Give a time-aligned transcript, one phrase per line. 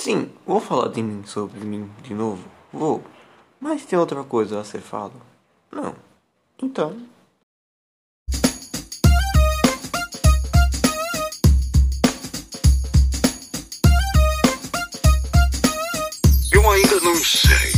[0.00, 2.48] Sim, vou falar de mim sobre mim de novo.
[2.72, 3.02] Vou.
[3.60, 5.14] Mas tem outra coisa a ser falado?
[5.72, 5.92] Não.
[6.62, 6.96] Então.
[16.52, 17.72] Eu ainda não sei.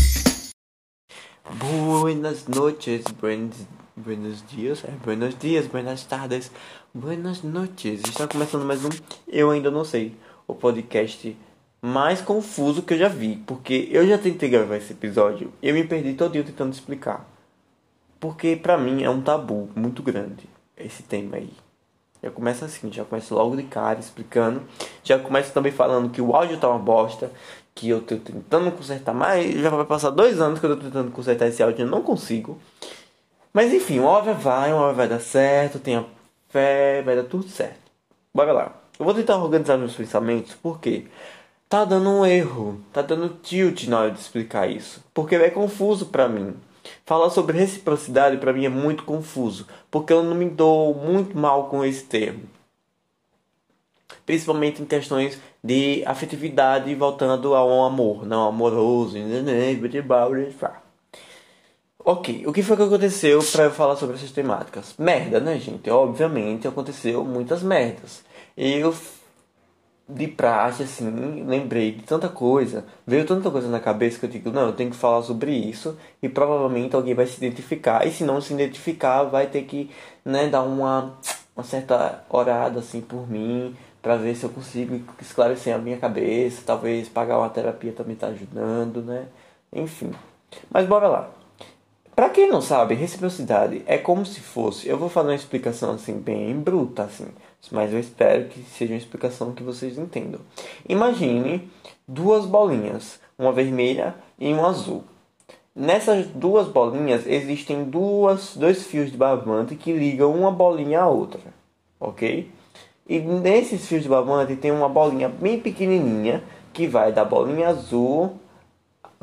[1.55, 3.57] Buenas noches, buenos,
[3.97, 6.51] buenos dias, é, buenos dias, buenas tardes,
[6.93, 8.03] buenas noches.
[8.03, 8.91] Está começando mais um
[9.27, 10.15] Eu Ainda Não Sei,
[10.47, 11.35] o podcast
[11.83, 15.75] mais confuso que eu já vi, porque eu já tentei gravar esse episódio e eu
[15.75, 17.27] me perdi todo dia tentando explicar.
[18.19, 21.53] Porque pra mim é um tabu muito grande esse tema aí.
[22.23, 24.63] Já começa assim, já começa logo de cara explicando.
[25.03, 27.33] Já começa também falando que o áudio tá uma bosta,
[27.75, 31.11] que eu tô tentando consertar, mas já vai passar dois anos que eu tô tentando
[31.11, 32.59] consertar esse áudio e não consigo.
[33.53, 36.05] Mas enfim, uma hora vai, uma hora vai dar certo, tenha
[36.51, 37.91] fé, vai dar tudo certo.
[38.35, 38.75] Bora lá.
[38.99, 41.07] Eu vou tentar organizar meus pensamentos, porque
[41.71, 46.07] tá dando um erro, tá dando tilt na hora de explicar isso, porque é confuso
[46.07, 46.57] para mim.
[47.07, 51.69] Falar sobre reciprocidade para mim é muito confuso, porque eu não me dou muito mal
[51.69, 52.43] com esse termo.
[54.27, 59.17] Principalmente em questões de afetividade voltando ao amor, não amoroso.
[62.05, 64.95] Ok, o que foi que aconteceu para eu falar sobre essas temáticas?
[64.99, 65.89] Merda, né, gente?
[65.89, 68.25] Obviamente aconteceu muitas merdas.
[68.57, 68.93] Eu
[70.15, 74.51] de praxe, assim, lembrei de tanta coisa, veio tanta coisa na cabeça que eu digo,
[74.51, 78.07] não, eu tenho que falar sobre isso e provavelmente alguém vai se identificar.
[78.07, 79.91] E se não se identificar, vai ter que,
[80.25, 81.15] né, dar uma,
[81.57, 86.63] uma certa orada, assim, por mim, para ver se eu consigo esclarecer a minha cabeça,
[86.65, 89.27] talvez pagar uma terapia também tá ajudando, né?
[89.73, 90.11] Enfim.
[90.71, 91.31] Mas bora lá.
[92.15, 94.89] Pra quem não sabe, reciprocidade é como se fosse.
[94.89, 97.29] Eu vou fazer uma explicação assim, bem bruta, assim.
[97.71, 100.41] Mas eu espero que seja uma explicação que vocês entendam.
[100.89, 101.71] Imagine
[102.07, 105.05] duas bolinhas, uma vermelha e uma azul.
[105.75, 111.41] Nessas duas bolinhas existem duas, dois fios de barbante que ligam uma bolinha à outra,
[111.99, 112.51] ok?
[113.09, 118.39] E nesses fios de barbante tem uma bolinha bem pequenininha que vai da bolinha azul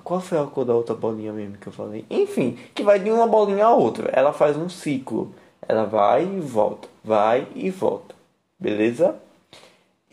[0.08, 2.06] qual foi a cor da outra bolinha mesmo que eu falei?
[2.10, 4.10] Enfim, que vai de uma bolinha a outra.
[4.14, 5.36] Ela faz um ciclo.
[5.68, 8.16] Ela vai e volta, vai e volta.
[8.60, 9.16] Beleza?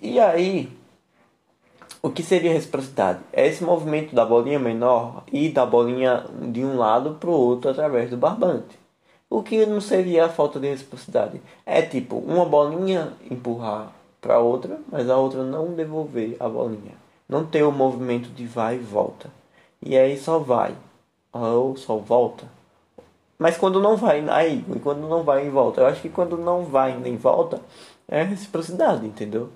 [0.01, 0.71] E aí,
[2.03, 3.21] o que seria reciprocidade?
[3.33, 7.71] É esse movimento da bolinha menor e da bolinha de um lado para o outro
[7.71, 8.79] através do barbante.
[9.31, 11.41] O que não seria a falta de reciprocidade?
[11.65, 13.91] É tipo uma bolinha empurrar
[14.21, 16.93] para outra, mas a outra não devolver a bolinha.
[17.27, 19.31] Não ter o movimento de vai e volta.
[19.81, 20.75] E aí só vai.
[21.33, 22.47] Ou só volta.
[23.39, 25.81] Mas quando não vai, aí, quando não vai em volta.
[25.81, 27.61] Eu acho que quando não vai nem volta,
[28.09, 29.51] é reciprocidade, entendeu?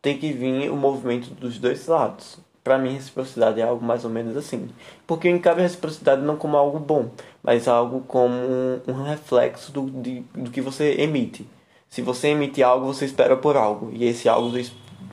[0.00, 2.38] Tem que vir o movimento dos dois lados.
[2.62, 4.70] Para mim, reciprocidade é algo mais ou menos assim.
[5.06, 7.10] Porque eu encaro a reciprocidade não como algo bom,
[7.42, 11.46] mas algo como um, um reflexo do, de, do que você emite.
[11.90, 13.90] Se você emite algo, você espera por algo.
[13.92, 14.50] E esse algo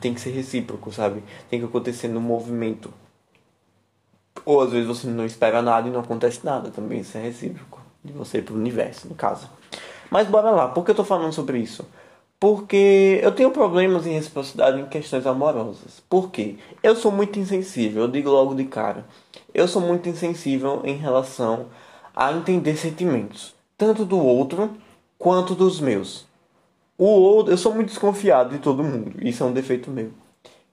[0.00, 1.22] tem que ser recíproco, sabe?
[1.50, 2.92] Tem que acontecer no movimento.
[4.44, 7.00] Ou às vezes você não espera nada e não acontece nada também.
[7.00, 7.80] Isso é recíproco.
[8.02, 9.48] De você para o universo, no caso.
[10.10, 10.68] Mas bora lá.
[10.68, 11.86] Por que eu tô falando sobre isso?
[12.42, 16.02] Porque eu tenho problemas em reciprocidade em questões amorosas.
[16.10, 16.56] Por quê?
[16.82, 18.02] Eu sou muito insensível.
[18.02, 19.06] Eu digo logo de cara.
[19.54, 21.66] Eu sou muito insensível em relação
[22.12, 23.54] a entender sentimentos.
[23.78, 24.72] Tanto do outro
[25.16, 26.26] quanto dos meus.
[26.98, 29.24] O outro, eu sou muito desconfiado de todo mundo.
[29.24, 30.10] Isso é um defeito meu.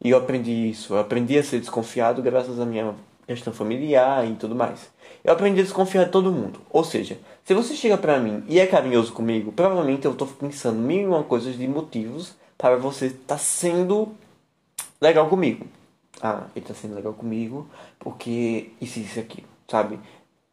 [0.03, 0.96] E eu aprendi isso.
[0.96, 2.96] Eu aprendi a ser desconfiado graças à minha
[3.35, 4.90] questão familiar e tudo mais.
[5.23, 6.59] Eu aprendi a desconfiar de todo mundo.
[6.69, 10.79] Ou seja, se você chega pra mim e é carinhoso comigo, provavelmente eu tô pensando
[10.79, 14.09] mil e uma coisas de motivos para você estar tá sendo
[15.00, 15.67] legal comigo.
[16.22, 17.67] Ah, ele tá sendo legal comigo
[18.00, 20.00] porque isso e isso aqui, sabe?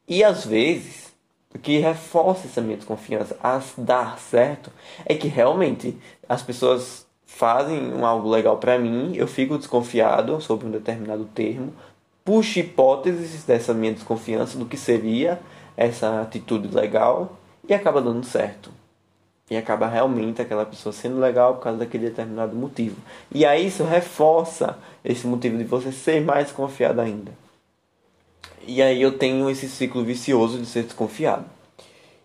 [0.07, 1.13] E às vezes,
[1.55, 4.71] o que reforça essa minha desconfiança a dar certo
[5.05, 5.97] é que realmente
[6.29, 11.75] as pessoas fazem algo legal para mim, eu fico desconfiado sobre um determinado termo,
[12.27, 15.39] puxo hipóteses dessa minha desconfiança do que seria
[15.77, 18.71] essa atitude legal e acaba dando certo.
[19.49, 22.97] E acaba realmente aquela pessoa sendo legal por causa daquele determinado motivo.
[23.33, 27.31] E aí isso reforça esse motivo de você ser mais desconfiado ainda.
[28.67, 31.45] E aí eu tenho esse ciclo vicioso de ser desconfiado.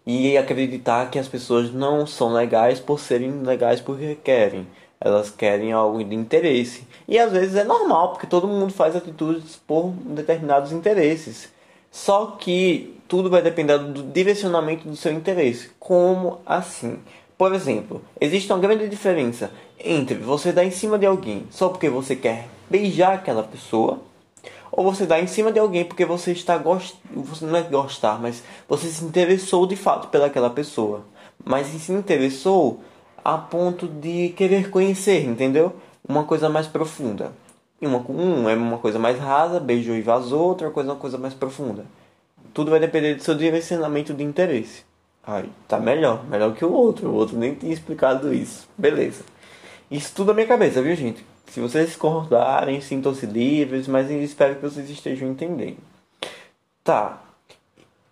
[0.03, 4.65] E acreditar que as pessoas não são legais por serem legais porque querem
[5.01, 6.87] elas querem algo de interesse.
[7.07, 11.49] E às vezes é normal, porque todo mundo faz atitudes por determinados interesses.
[11.89, 15.71] Só que tudo vai depender do direcionamento do seu interesse.
[15.79, 16.99] Como assim?
[17.37, 19.51] Por exemplo, existe uma grande diferença
[19.83, 23.99] entre você dar em cima de alguém só porque você quer beijar aquela pessoa,
[24.71, 26.95] ou você dá em cima de alguém porque você está gost...
[27.11, 31.03] você não é gostar, mas você se interessou de fato pelaquela pessoa.
[31.43, 32.79] Mas se interessou
[33.23, 35.75] a ponto de querer conhecer, entendeu?
[36.07, 37.31] Uma coisa mais profunda.
[37.81, 40.99] E uma, um é uma coisa mais rasa, beijou e vazou, outra coisa é uma
[40.99, 41.85] coisa mais profunda.
[42.53, 44.83] Tudo vai depender do seu direcionamento de interesse.
[45.23, 47.09] Aí, tá melhor, melhor que o outro.
[47.09, 48.67] O outro nem tinha explicado isso.
[48.77, 49.23] Beleza.
[49.89, 51.25] Isso tudo na minha cabeça, viu, gente?
[51.47, 55.77] Se vocês discordarem, sintam-se livres, mas espero que vocês estejam entendendo.
[56.83, 57.21] Tá.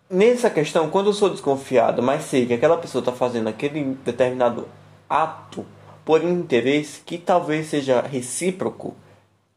[0.08, 4.66] Nessa questão, quando eu sou desconfiado, mas sei que aquela pessoa está fazendo aquele determinado
[5.10, 5.66] ato
[6.04, 8.94] por interesse que talvez seja recíproco,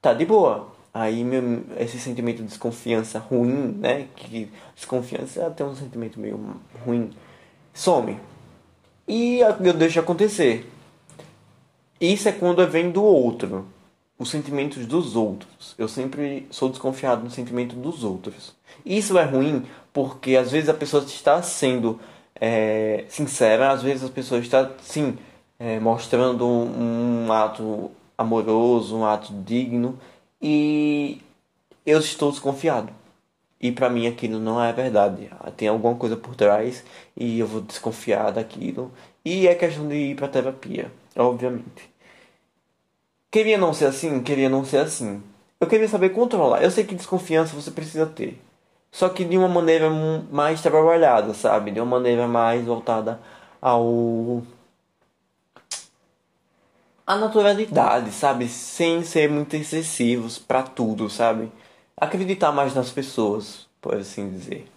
[0.02, 0.74] tá de boa.
[0.94, 4.08] Aí meu, esse sentimento de desconfiança ruim, né?
[4.16, 6.40] Que desconfiança é até um sentimento meio
[6.86, 7.12] ruim,
[7.74, 8.20] some.
[9.08, 10.70] E eu deixo acontecer.
[12.00, 13.66] Isso é quando vem do outro.
[14.20, 15.74] Os sentimentos dos outros.
[15.78, 18.56] Eu sempre sou desconfiado no sentimento dos outros.
[18.86, 22.00] Isso é ruim porque às vezes a pessoa está sendo
[22.40, 25.18] é, sincera, às vezes a pessoa está, sim,
[25.60, 30.00] é, mostrando um, um ato amoroso, um ato digno,
[30.42, 31.22] e
[31.86, 32.92] eu estou desconfiado.
[33.62, 35.30] E para mim aquilo não é verdade.
[35.56, 36.84] Tem alguma coisa por trás
[37.16, 38.92] e eu vou desconfiar daquilo.
[39.24, 41.90] E é questão de ir para terapia, obviamente.
[43.32, 45.24] Queria não ser assim, queria não ser assim.
[45.60, 46.62] Eu queria saber controlar.
[46.62, 48.40] Eu sei que desconfiança você precisa ter.
[48.92, 51.72] Só que de uma maneira mais trabalhada, sabe?
[51.72, 53.20] De uma maneira mais voltada
[53.62, 54.44] ao
[57.06, 58.48] a naturalidade, sabe?
[58.48, 61.52] Sem ser muito excessivos para tudo, sabe?
[61.98, 64.68] Acreditar mais nas pessoas, por assim dizer.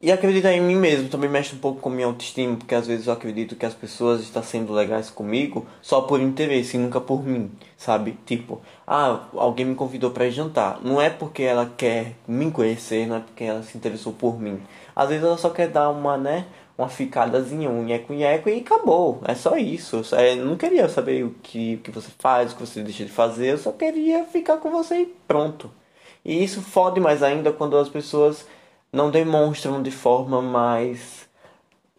[0.00, 3.06] E acreditar em mim mesmo também mexe um pouco com minha autoestima, porque às vezes
[3.06, 7.24] eu acredito que as pessoas estão sendo legais comigo só por interesse e nunca por
[7.24, 8.18] mim, sabe?
[8.26, 10.78] Tipo, ah, alguém me convidou para jantar.
[10.82, 14.60] Não é porque ela quer me conhecer, não é porque ela se interessou por mim.
[14.94, 16.44] Às vezes ela só quer dar uma, né?
[16.76, 19.20] Uma ficadazinha, um nheco-nheco e acabou.
[19.24, 20.02] É só isso.
[20.16, 23.12] Eu não queria saber o que, o que você faz, o que você deixa de
[23.12, 23.52] fazer.
[23.52, 25.70] Eu só queria ficar com você e pronto.
[26.24, 28.46] E isso fode mais ainda quando as pessoas
[28.92, 31.28] não demonstram de forma mais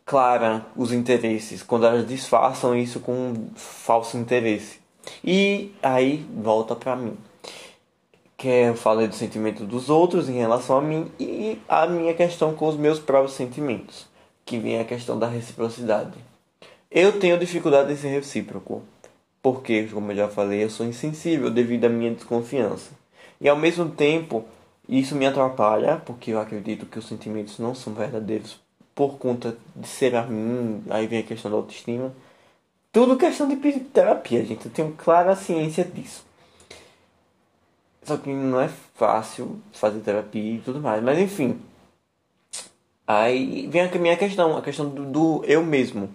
[0.06, 1.63] clara os interesses.
[1.63, 4.80] Quando elas disfarçam isso com um falso interesse.
[5.24, 7.18] E aí volta pra mim.
[8.36, 12.54] Que eu falei do sentimento dos outros em relação a mim e a minha questão
[12.54, 14.13] com os meus próprios sentimentos
[14.46, 16.14] que vem a questão da reciprocidade.
[16.92, 18.84] Eu tenho dificuldade em ser recíproco,
[19.42, 22.92] porque, como eu já falei, eu sou insensível devido à minha desconfiança.
[23.42, 24.46] E ao mesmo tempo,
[24.88, 28.60] isso me atrapalha, porque eu acredito que os sentimentos não são verdadeiros
[28.94, 32.14] por conta de ser a mim, aí vem a questão da autoestima.
[32.94, 34.68] Tudo questão de terapia, gente.
[34.68, 36.24] Eu tenho clara ciência disso.
[38.04, 41.04] Só que não é fácil fazer terapia e tudo mais.
[41.04, 41.60] Mas enfim,
[43.07, 46.10] Aí vem a minha questão, a questão do, do, eu mesmo.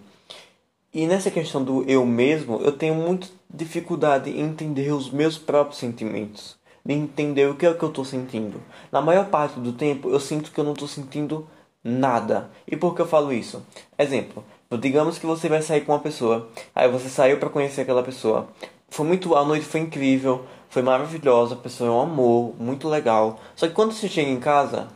[0.93, 5.79] E nessa questão do eu mesmo, eu tenho muita dificuldade em entender os meus próprios
[5.79, 6.57] sentimentos.
[6.83, 8.59] De entender o que é que eu estou sentindo.
[8.91, 11.47] Na maior parte do tempo, eu sinto que eu não estou sentindo
[11.81, 12.49] nada.
[12.67, 13.65] E por que eu falo isso?
[13.97, 14.43] Exemplo,
[14.79, 16.49] digamos que você vai sair com uma pessoa.
[16.75, 18.49] Aí você saiu para conhecer aquela pessoa.
[18.89, 23.39] Foi muito, a noite foi incrível, foi maravilhosa, a pessoa é um amor, muito legal.
[23.55, 24.89] Só que quando você chega em casa,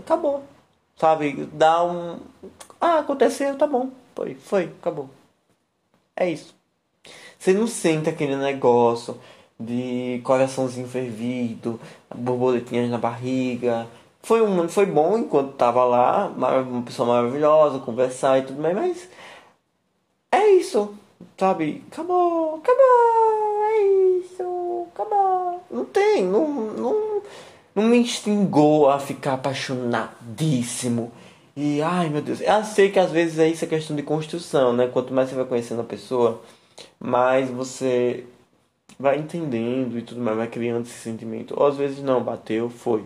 [0.00, 0.42] acabou.
[0.96, 1.48] Sabe?
[1.52, 2.18] Dá um.
[2.80, 3.90] Ah, aconteceu, tá bom.
[4.14, 5.08] Foi, foi, acabou.
[6.16, 6.54] É isso.
[7.38, 9.18] Você não sente aquele negócio
[9.58, 11.80] de coraçãozinho fervido,
[12.14, 13.86] borboletinhas na barriga.
[14.22, 19.08] Foi, um, foi bom enquanto tava lá, uma pessoa maravilhosa, conversar e tudo mais, mas
[20.30, 20.94] é isso,
[21.38, 21.82] sabe?
[21.90, 23.82] Acabou, acabou, é
[24.18, 25.62] isso, acabou.
[25.70, 27.22] Não tem, não, não,
[27.74, 31.12] não me instigou a ficar apaixonadíssimo.
[31.56, 34.72] E ai meu Deus, eu sei que às vezes é isso é questão de construção,
[34.72, 34.86] né?
[34.88, 36.40] Quanto mais você vai conhecendo a pessoa,
[36.98, 38.24] mais você
[38.98, 41.54] vai entendendo e tudo mais, vai criando esse sentimento.
[41.56, 43.04] Ou às vezes não, bateu, foi.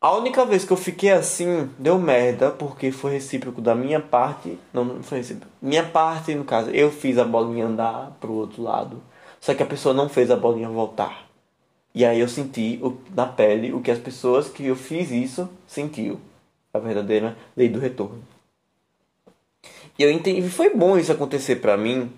[0.00, 4.58] A única vez que eu fiquei assim, deu merda, porque foi recíproco da minha parte.
[4.72, 5.50] Não, não foi recíproco.
[5.62, 9.02] Minha parte, no caso, eu fiz a bolinha andar pro outro lado.
[9.40, 11.23] Só que a pessoa não fez a bolinha voltar.
[11.94, 12.80] E aí eu senti
[13.14, 16.20] na pele o que as pessoas que eu fiz isso sentiu.
[16.72, 18.20] A verdadeira lei do retorno.
[19.96, 22.10] E eu entendi, foi bom isso acontecer para mim,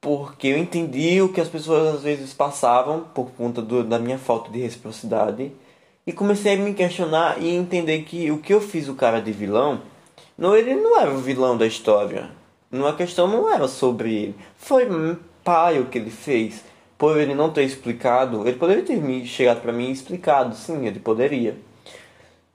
[0.00, 4.16] porque eu entendi o que as pessoas às vezes passavam por conta do, da minha
[4.16, 5.52] falta de reciprocidade
[6.06, 9.32] e comecei a me questionar e entender que o que eu fiz o cara de
[9.32, 9.82] vilão,
[10.36, 12.30] não ele não era o vilão da história.
[12.70, 14.86] Não a questão não era sobre ele, foi
[15.44, 16.64] pai o que ele fez
[17.02, 20.86] por ele não ter explicado, ele poderia ter me chegado para mim e explicado, sim,
[20.86, 21.58] ele poderia.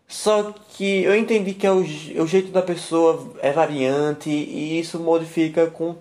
[0.07, 5.01] Só que eu entendi que é o, o jeito da pessoa é variante e isso
[5.01, 5.97] modifica com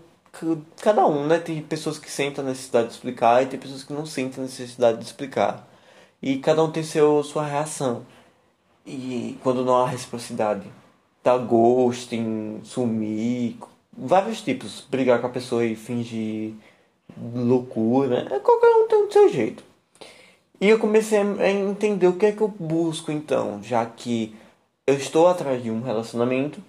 [0.81, 1.41] cada um, né?
[1.41, 4.47] Tem pessoas que sentem a necessidade de explicar e tem pessoas que não sentem a
[4.47, 5.69] necessidade de explicar.
[6.23, 8.07] E cada um tem seu, sua reação.
[8.87, 10.71] E quando não há reciprocidade,
[11.21, 13.57] tá ghosting, sumir,
[13.93, 14.87] vários tipos.
[14.89, 16.55] Brigar com a pessoa e fingir
[17.17, 18.27] loucura.
[18.31, 19.65] É, qualquer um tem o seu jeito.
[20.61, 24.35] E eu comecei a entender o que é que eu busco então, já que
[24.87, 26.63] eu estou atrás de um relacionamento,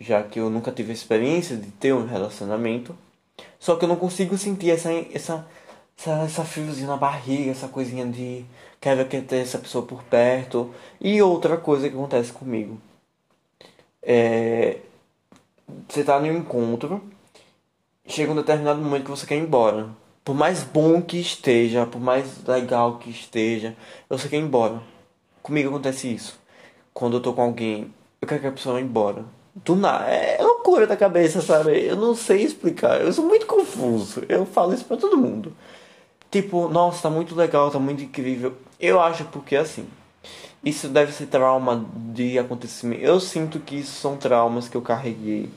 [0.00, 2.96] já que eu nunca tive a experiência de ter um relacionamento,
[3.60, 5.46] só que eu não consigo sentir essa essa
[5.98, 8.44] essa, essa na barriga, essa coisinha de
[8.80, 10.74] quero ter essa pessoa por perto.
[11.00, 12.80] E outra coisa que acontece comigo
[14.02, 14.78] é
[15.88, 17.02] você tá no encontro,
[18.06, 19.88] chega um determinado momento que você quer ir embora.
[20.24, 23.76] Por mais bom que esteja, por mais legal que esteja,
[24.08, 24.80] você quer ir embora.
[25.42, 26.38] Comigo acontece isso.
[26.92, 29.24] Quando eu tô com alguém, eu quero que a pessoa vá embora.
[29.54, 30.04] Do nada.
[30.06, 31.86] É loucura da cabeça, sabe?
[31.86, 33.00] Eu não sei explicar.
[33.00, 34.22] Eu sou muito confuso.
[34.28, 35.52] Eu falo isso pra todo mundo.
[36.30, 38.54] Tipo, nossa, tá muito legal, tá muito incrível.
[38.80, 39.86] Eu acho porque assim.
[40.64, 43.02] Isso deve ser trauma de acontecimento.
[43.02, 45.48] Eu sinto que isso são traumas que eu carreguei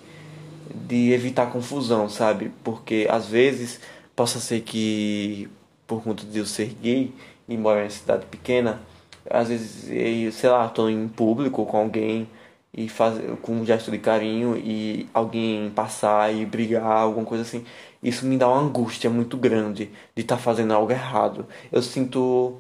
[0.74, 2.52] de evitar confusão, sabe?
[2.64, 3.80] Porque às vezes
[4.16, 5.50] possa ser que
[5.88, 7.14] por conta de eu ser gay
[7.48, 8.82] e morar em cidade pequena,
[9.30, 12.28] às vezes eu, sei lá, tô em público com alguém
[12.74, 17.66] e faz com um gesto de carinho e alguém passar e brigar, alguma coisa assim,
[18.02, 21.48] isso me dá uma angústia muito grande de estar tá fazendo algo errado.
[21.72, 22.58] Eu sinto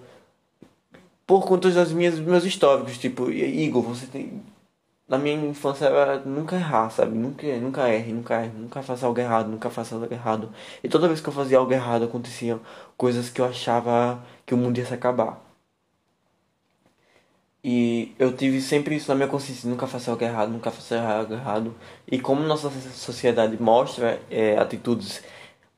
[1.26, 4.42] por conta das minhas meus históricos, tipo, Igor, você tem
[5.10, 7.18] na minha infância era nunca errar, sabe?
[7.18, 10.54] Nunca, nunca erre, nunca erre, nunca faça algo errado, nunca faça algo errado.
[10.84, 12.62] E toda vez que eu fazia algo errado, aconteciam
[12.96, 15.42] coisas que eu achava que o mundo ia se acabar.
[17.64, 21.34] E eu tive sempre isso na minha consciência, nunca faça algo errado, nunca faça algo
[21.34, 21.76] errado.
[22.08, 25.22] E como nossa sociedade mostra é, atitudes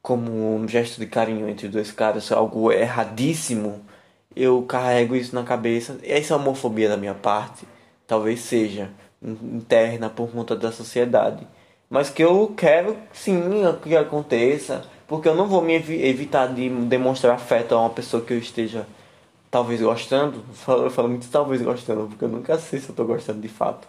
[0.01, 3.83] como um gesto de carinho entre dois caras, algo erradíssimo,
[4.35, 5.99] eu carrego isso na cabeça.
[6.03, 7.65] E essa homofobia da minha parte,
[8.07, 8.91] talvez seja
[9.21, 11.47] interna por conta da sociedade.
[11.89, 13.39] Mas que eu quero sim
[13.83, 18.33] que aconteça, porque eu não vou me evitar de demonstrar afeto a uma pessoa que
[18.33, 18.87] eu esteja
[19.51, 20.43] talvez gostando.
[20.67, 23.87] Eu falo muito talvez gostando, porque eu nunca sei se eu estou gostando de fato.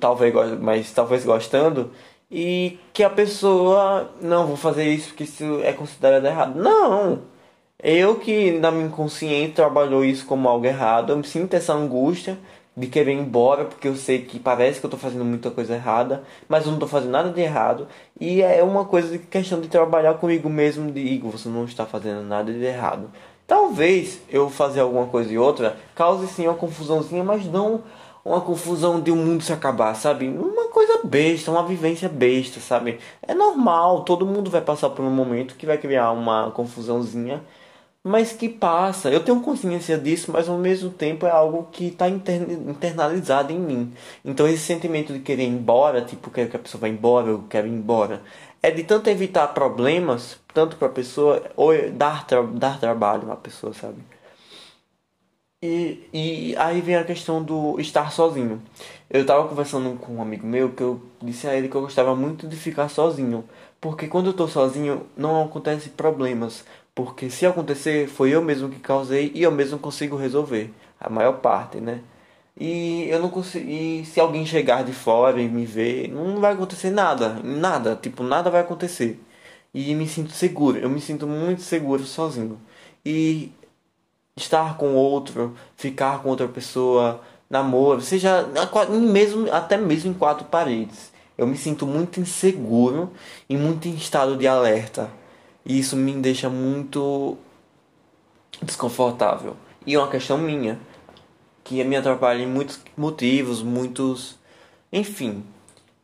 [0.00, 1.90] Talvez, mas talvez gostando.
[2.30, 6.56] E que a pessoa, não, vou fazer isso porque isso é considerado errado.
[6.60, 7.22] Não!
[7.78, 12.38] Eu que na minha inconsciente trabalhou isso como algo errado, eu sinto essa angústia
[12.76, 15.74] de querer ir embora, porque eu sei que parece que eu tô fazendo muita coisa
[15.74, 17.86] errada, mas eu não tô fazendo nada de errado.
[18.20, 21.86] E é uma coisa de questão de trabalhar comigo mesmo, de Igor, você não está
[21.86, 23.10] fazendo nada de errado.
[23.46, 27.82] Talvez eu fazer alguma coisa e outra cause sim uma confusãozinha, mas não
[28.24, 30.26] uma confusão de o um mundo se acabar, sabe?
[30.26, 32.98] Uma coisa besta, uma vivência besta, sabe?
[33.22, 37.42] É normal, todo mundo vai passar por um momento que vai criar uma confusãozinha
[38.04, 39.10] mas que passa.
[39.10, 43.94] Eu tenho consciência disso, mas ao mesmo tempo é algo que está internalizado em mim.
[44.24, 47.44] Então esse sentimento de querer ir embora, tipo, quero que a pessoa vá embora, eu
[47.48, 48.22] quero ir embora,
[48.62, 53.36] é de tanto evitar problemas, tanto para a pessoa, ou dar, tra dar trabalho à
[53.36, 53.98] pessoa, sabe?
[55.62, 58.62] E, e aí vem a questão do estar sozinho.
[59.08, 62.14] Eu estava conversando com um amigo meu que eu disse a ele que eu gostava
[62.14, 63.44] muito de ficar sozinho.
[63.80, 66.64] Porque quando eu estou sozinho não acontecem problemas.
[66.94, 70.72] Porque se acontecer, foi eu mesmo que causei e eu mesmo consigo resolver.
[71.00, 72.00] A maior parte, né?
[72.58, 73.68] E eu não consigo.
[73.68, 77.40] E se alguém chegar de fora e me ver, não vai acontecer nada.
[77.42, 77.96] Nada.
[78.00, 79.20] Tipo, nada vai acontecer.
[79.74, 80.78] E me sinto seguro.
[80.78, 82.60] Eu me sinto muito seguro sozinho.
[83.04, 83.52] E
[84.36, 88.46] estar com outro, ficar com outra pessoa, namoro, seja
[88.90, 91.12] mesmo, até mesmo em quatro paredes.
[91.36, 93.12] Eu me sinto muito inseguro
[93.48, 95.10] e muito em estado de alerta.
[95.64, 97.36] E isso me deixa muito
[98.62, 99.56] desconfortável.
[99.86, 100.78] E é uma questão minha,
[101.62, 104.36] que me atrapalha em muitos motivos, muitos.
[104.92, 105.44] Enfim.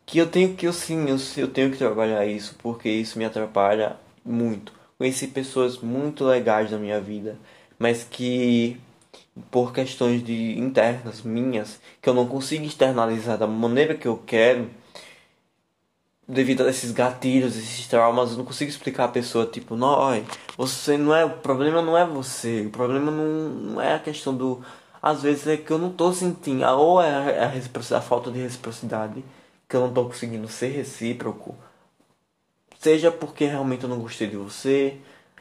[0.06, 3.24] Que eu tenho que, eu sim, eu, eu tenho que trabalhar isso, porque isso me
[3.24, 4.72] atrapalha muito.
[4.98, 7.38] Conheci pessoas muito legais na minha vida,
[7.78, 8.80] mas que
[9.50, 14.68] por questões de internas minhas, que eu não consigo externalizar da maneira que eu quero,
[16.30, 19.98] devido a esses gatilhos, esses traumas, eu não consigo explicar a pessoa, tipo, não,
[20.56, 24.34] você não é, o problema não é você, o problema não, não é a questão
[24.34, 24.62] do,
[25.02, 28.38] às vezes é que eu não tô sentindo, ou é a, a, a falta de
[28.38, 29.24] reciprocidade,
[29.68, 31.56] que eu não tô conseguindo ser recíproco,
[32.78, 34.98] seja porque realmente eu não gostei de você,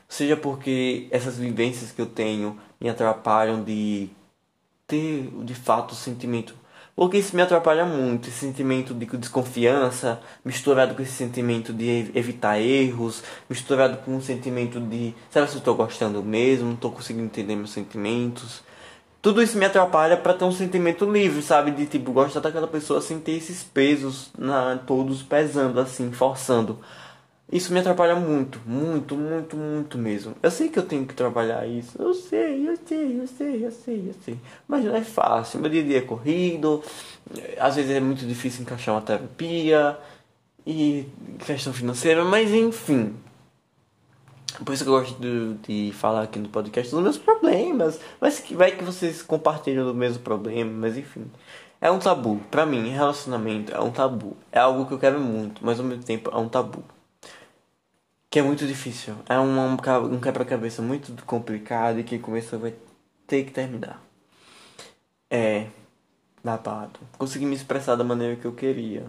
[0.08, 4.10] seja porque essas vivências que eu tenho me atrapalham de
[4.88, 6.56] ter de fato o sentimento.
[7.00, 12.60] Porque isso me atrapalha muito, esse sentimento de desconfiança, misturado com esse sentimento de evitar
[12.60, 17.24] erros, misturado com um sentimento de, será se eu estou gostando mesmo, não estou conseguindo
[17.24, 18.62] entender meus sentimentos.
[19.22, 21.72] Tudo isso me atrapalha para ter um sentimento livre, sabe?
[21.72, 26.80] De tipo, gostar daquela pessoa sem ter esses pesos na, todos pesando assim, forçando.
[27.52, 30.36] Isso me atrapalha muito, muito, muito, muito mesmo.
[30.42, 32.00] Eu sei que eu tenho que trabalhar isso.
[32.00, 34.38] Eu sei, eu sei, eu sei, eu sei, eu sei.
[34.68, 35.60] Mas não é fácil.
[35.60, 36.84] Meu dia a dia é corrido.
[37.60, 39.98] Às vezes é muito difícil encaixar uma terapia.
[40.66, 41.08] E
[41.44, 42.24] questão financeira.
[42.24, 43.16] Mas enfim.
[44.64, 48.00] Por isso que eu gosto de, de falar aqui no podcast dos meus problemas.
[48.22, 50.72] Mas que vai que vocês compartilham do mesmo problema.
[50.72, 51.26] Mas enfim.
[51.82, 52.40] É um tabu.
[52.52, 54.38] Pra mim, relacionamento é um tabu.
[54.52, 55.66] É algo que eu quero muito.
[55.66, 56.84] Mas ao mesmo tempo é um tabu
[58.30, 59.16] que é muito difícil.
[59.28, 62.76] É um, um quebra-cabeça muito complicado e que começou vai
[63.28, 64.02] ter que terminar.
[65.30, 65.68] É
[66.44, 67.00] babado.
[67.18, 69.06] Consegui me expressar da maneira que eu queria.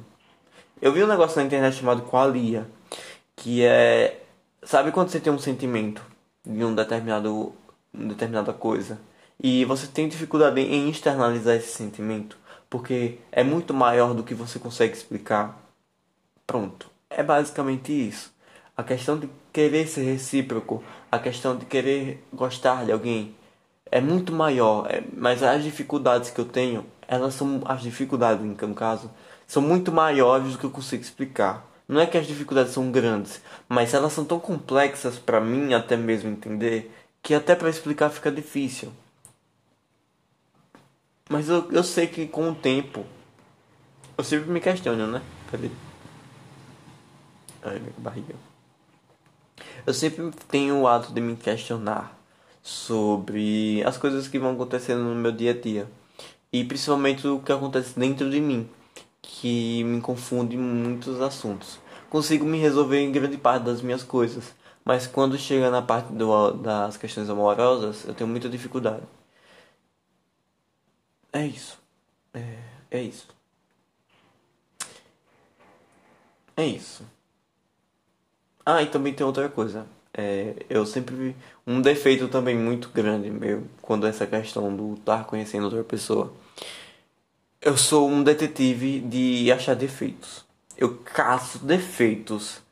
[0.80, 2.68] Eu vi um negócio na internet chamado qualia,
[3.36, 4.22] que é
[4.62, 6.04] sabe quando você tem um sentimento
[6.44, 7.54] de um determinado
[7.92, 9.00] uma determinada coisa
[9.42, 12.36] e você tem dificuldade em externalizar esse sentimento
[12.70, 15.60] porque é muito maior do que você consegue explicar.
[16.46, 16.88] Pronto.
[17.10, 18.32] É basicamente isso.
[18.80, 20.82] A questão de querer ser recíproco,
[21.12, 23.36] a questão de querer gostar de alguém
[23.84, 28.74] é muito maior, é, mas as dificuldades que eu tenho, elas são as dificuldades no
[28.74, 29.10] caso,
[29.46, 31.62] são muito maiores do que eu consigo explicar.
[31.86, 35.94] Não é que as dificuldades são grandes, mas elas são tão complexas para mim até
[35.94, 36.90] mesmo entender
[37.22, 38.90] que até para explicar fica difícil.
[41.28, 43.04] Mas eu, eu sei que com o tempo
[44.16, 45.20] eu sempre me questiono, né?
[45.50, 45.68] Cadê?
[47.62, 48.49] Ai, minha barriga.
[49.86, 52.16] Eu sempre tenho o ato de me questionar
[52.62, 55.88] sobre as coisas que vão acontecendo no meu dia a dia.
[56.52, 58.68] E principalmente o que acontece dentro de mim,
[59.22, 61.78] que me confunde em muitos assuntos.
[62.08, 64.52] Consigo me resolver em grande parte das minhas coisas,
[64.84, 69.02] mas quando chega na parte do, das questões amorosas, eu tenho muita dificuldade.
[71.32, 71.78] É isso.
[72.34, 72.58] É,
[72.90, 73.28] é isso.
[76.56, 77.04] É isso.
[78.76, 79.84] Ah, e também tem outra coisa.
[80.12, 85.64] É, eu sempre um defeito também muito grande meu quando essa questão do estar conhecendo
[85.64, 86.32] outra pessoa.
[87.60, 90.44] Eu sou um detetive de achar defeitos.
[90.76, 92.62] Eu caço defeitos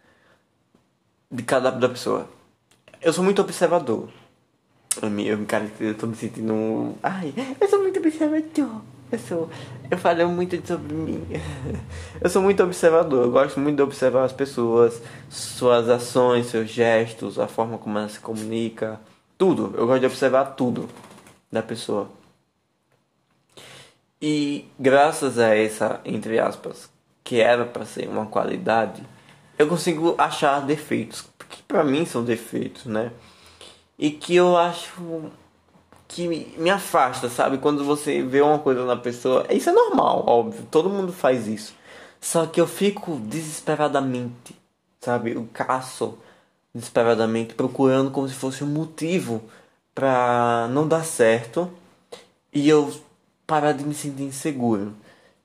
[1.31, 2.29] de cada da pessoa.
[3.01, 4.09] Eu sou muito observador.
[5.03, 6.97] Eu, me, eu, cara, eu tô me sentindo.
[7.03, 8.83] Ai, eu sou muito observador.
[9.11, 9.51] Eu sou.
[9.91, 11.27] Eu falo muito sobre mim.
[12.21, 13.25] Eu sou muito observador.
[13.25, 18.09] Eu gosto muito de observar as pessoas, suas ações, seus gestos, a forma como ela
[18.09, 19.01] se comunica.
[19.39, 19.75] Tudo.
[19.77, 20.89] Eu gosto de observar tudo
[21.51, 22.11] da pessoa.
[24.21, 26.91] E graças a essa, entre aspas,
[27.25, 29.03] que era para ser uma qualidade,
[29.59, 31.25] eu consigo achar defeitos.
[31.49, 33.13] Que pra mim são defeitos, né?
[33.99, 35.31] E que eu acho
[36.09, 37.59] que me afasta, sabe?
[37.59, 41.75] Quando você vê uma coisa na pessoa, isso é normal, óbvio, todo mundo faz isso.
[42.21, 44.57] Só que eu fico desesperadamente,
[45.01, 45.33] sabe?
[45.33, 46.19] Eu caço
[46.75, 49.43] desesperadamente procurando como se fosse um motivo
[49.95, 51.71] para não dar certo
[52.53, 52.93] e eu
[53.47, 54.95] parar de me sentir inseguro.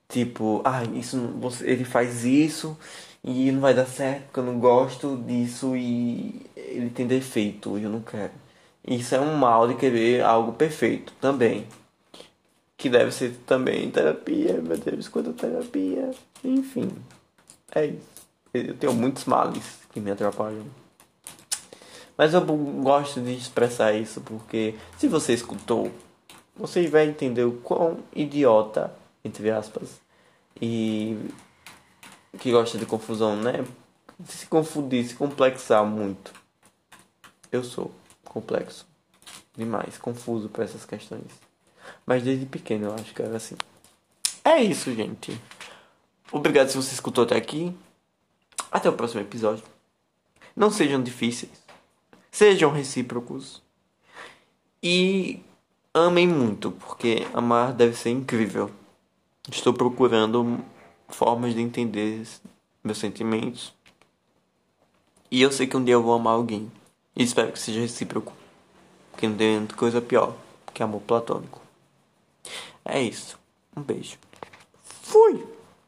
[0.08, 1.18] Tipo, ah, isso
[1.62, 2.76] ele faz isso
[3.22, 7.84] e não vai dar certo porque eu não gosto disso e ele tem defeito e
[7.84, 8.43] eu não quero.
[8.86, 11.66] Isso é um mal de querer algo perfeito também.
[12.76, 16.10] Que deve ser também terapia, meu Deus, quanta terapia.
[16.44, 16.90] Enfim,
[17.74, 18.14] é isso.
[18.52, 20.66] Eu tenho muitos males que me atrapalham.
[22.16, 25.90] Mas eu gosto de expressar isso porque se você escutou,
[26.54, 28.94] você vai entender o quão idiota,
[29.24, 30.00] entre aspas,
[30.60, 31.18] e
[32.38, 33.64] que gosta de confusão, né?
[34.26, 36.32] Se confundir, se complexar muito.
[37.50, 37.90] Eu sou
[38.34, 38.84] complexo
[39.56, 41.30] demais, confuso para essas questões.
[42.04, 43.56] Mas desde pequeno eu acho que era assim.
[44.44, 45.40] É isso, gente.
[46.32, 47.74] Obrigado se você escutou até aqui.
[48.70, 49.64] Até o próximo episódio.
[50.56, 51.52] Não sejam difíceis.
[52.30, 53.62] Sejam recíprocos.
[54.82, 55.40] E
[55.94, 58.70] amem muito, porque amar deve ser incrível.
[59.50, 60.62] Estou procurando
[61.08, 62.26] formas de entender
[62.82, 63.72] meus sentimentos.
[65.30, 66.70] E eu sei que um dia eu vou amar alguém.
[67.16, 68.32] E espero que seja recíproco.
[69.10, 70.34] Porque não tem coisa pior
[70.72, 71.62] que amor platônico.
[72.84, 73.38] É isso.
[73.76, 74.18] Um beijo.
[74.82, 75.53] Fui!